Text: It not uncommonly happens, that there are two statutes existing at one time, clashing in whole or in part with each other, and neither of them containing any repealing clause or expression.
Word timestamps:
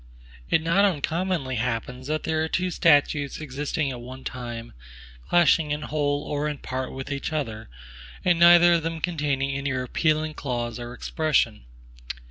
It 0.49 0.63
not 0.63 0.83
uncommonly 0.83 1.57
happens, 1.57 2.07
that 2.07 2.23
there 2.23 2.43
are 2.43 2.47
two 2.47 2.71
statutes 2.71 3.39
existing 3.39 3.91
at 3.91 4.01
one 4.01 4.23
time, 4.23 4.73
clashing 5.29 5.69
in 5.69 5.83
whole 5.83 6.23
or 6.23 6.47
in 6.47 6.57
part 6.57 6.91
with 6.91 7.11
each 7.11 7.31
other, 7.31 7.69
and 8.25 8.39
neither 8.39 8.73
of 8.73 8.81
them 8.81 8.99
containing 8.99 9.51
any 9.55 9.71
repealing 9.71 10.33
clause 10.33 10.79
or 10.79 10.93
expression. 10.95 11.65